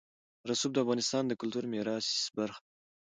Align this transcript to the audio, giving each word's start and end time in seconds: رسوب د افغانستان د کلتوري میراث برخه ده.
رسوب 0.49 0.71
د 0.73 0.77
افغانستان 0.83 1.23
د 1.27 1.31
کلتوري 1.41 1.67
میراث 1.73 2.07
برخه 2.37 2.59
ده. 2.63 2.67